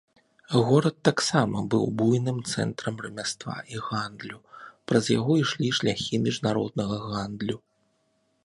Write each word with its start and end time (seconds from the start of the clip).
Горад 0.67 0.95
таксама 1.09 1.57
быў 1.73 1.83
буйным 1.99 2.37
цэнтрам 2.53 2.95
рамяства 3.07 3.55
і 3.75 3.83
гандлю, 3.91 4.39
праз 4.93 5.05
яго 5.19 5.31
ішлі 5.45 5.67
шляхі 5.81 6.23
міжнароднага 6.25 6.97
гандлю. 7.11 7.57